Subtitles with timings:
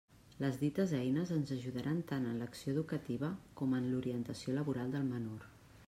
[0.43, 5.47] Les dites eines ens ajudaran tant en l'acció educativa com en l'orientació laboral del menor.